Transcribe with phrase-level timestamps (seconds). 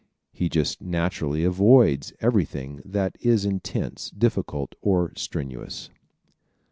[0.31, 5.91] He just naturally avoids everything that is intense, difficult or strenuous.